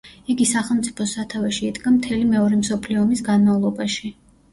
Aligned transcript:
იგი 0.33 0.45
სახელმწიფოს 0.51 1.11
სათავეში 1.17 1.61
იდგა 1.67 1.93
მთელი 1.97 2.25
მეორე 2.31 2.57
მსოფლიო 2.63 3.03
ომის 3.03 3.23
განმავლობაში. 3.29 4.11